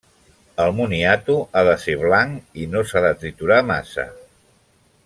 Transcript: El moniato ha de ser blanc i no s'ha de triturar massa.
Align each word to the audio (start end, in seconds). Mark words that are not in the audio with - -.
El 0.63 0.71
moniato 0.79 1.35
ha 1.53 1.63
de 1.67 1.75
ser 1.83 1.95
blanc 2.07 2.59
i 2.65 2.67
no 2.73 2.85
s'ha 2.93 3.07
de 3.07 3.15
triturar 3.23 3.63
massa. 3.75 4.09